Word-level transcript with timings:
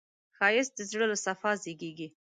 ښایست 0.37 0.71
د 0.77 0.79
زړه 0.91 1.05
له 1.11 1.17
صفا 1.25 1.51
زېږېږي 1.63 2.07